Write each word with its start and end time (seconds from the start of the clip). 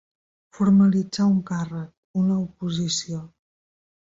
Formalitzar 0.59 1.27
un 1.33 1.35
càrrec, 1.51 1.91
una 2.23 2.39
oposició. 2.47 3.21